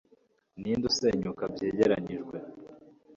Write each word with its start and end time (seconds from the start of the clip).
Ninde 0.61 0.85
usenyuka 0.91 1.43
byegeranijwe 1.53 2.35